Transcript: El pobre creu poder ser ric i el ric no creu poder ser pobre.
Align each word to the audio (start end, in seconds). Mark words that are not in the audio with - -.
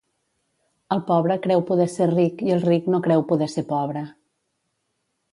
El 0.93 1.01
pobre 1.09 1.35
creu 1.43 1.59
poder 1.67 1.85
ser 1.95 2.07
ric 2.13 2.41
i 2.47 2.53
el 2.55 2.63
ric 2.71 2.87
no 2.93 3.01
creu 3.09 3.25
poder 3.33 3.49
ser 3.57 3.65
pobre. 3.73 4.03